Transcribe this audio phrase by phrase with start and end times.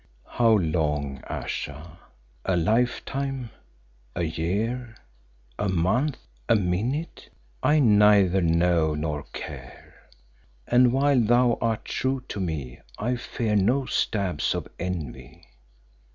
[0.25, 1.99] "How long, Ayesha?
[2.43, 3.51] A lifetime,
[4.15, 4.95] a year,
[5.59, 6.17] a month,
[6.49, 7.29] a minute
[7.61, 10.09] I neither know nor care,
[10.65, 15.45] and while thou art true to me I fear no stabs of envy."